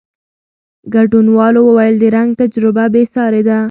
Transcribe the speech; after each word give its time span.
ګډونوالو 0.93 1.61
وویل، 1.65 1.95
د 1.99 2.03
رنګ 2.15 2.29
تجربه 2.41 2.83
بېساري 2.93 3.41
وه. 3.47 3.57